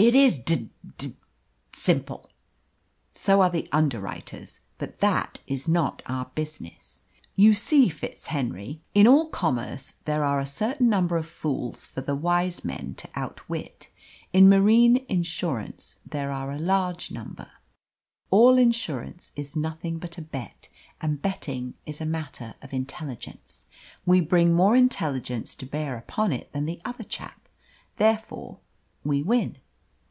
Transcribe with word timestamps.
"It 0.00 0.14
is; 0.14 0.38
d 0.38 0.70
d 0.96 1.14
simple! 1.74 2.30
So 3.12 3.42
are 3.42 3.50
the 3.50 3.68
underwriters; 3.70 4.60
but 4.78 5.00
that 5.00 5.40
is 5.46 5.68
not 5.68 6.00
our 6.06 6.30
business. 6.34 7.02
You 7.36 7.52
see, 7.52 7.90
FitzHenry, 7.90 8.78
in 8.94 9.06
all 9.06 9.28
commerce 9.28 9.90
there 10.04 10.24
are 10.24 10.40
a 10.40 10.46
certain 10.46 10.88
number 10.88 11.18
of 11.18 11.26
fools 11.26 11.86
for 11.86 12.00
the 12.00 12.14
wise 12.16 12.64
men 12.64 12.94
to 12.94 13.10
outwit. 13.14 13.90
In 14.32 14.48
marine 14.48 15.04
insurance 15.10 15.96
there 16.10 16.32
are 16.32 16.50
a 16.50 16.58
large 16.58 17.10
number. 17.10 17.50
All 18.30 18.56
insurance 18.56 19.32
is 19.36 19.54
nothing 19.54 19.98
but 19.98 20.16
a 20.16 20.22
bet, 20.22 20.70
and 21.02 21.20
betting 21.20 21.74
is 21.84 22.00
a 22.00 22.06
matter 22.06 22.54
of 22.62 22.72
intelligence. 22.72 23.66
We 24.06 24.22
bring 24.22 24.54
more 24.54 24.74
intelligence 24.76 25.54
to 25.56 25.66
bear 25.66 25.98
upon 25.98 26.32
it 26.32 26.50
than 26.54 26.64
the 26.64 26.80
other 26.86 27.04
chap, 27.04 27.48
therefore 27.98 28.60
we 29.04 29.22
win." 29.22 29.58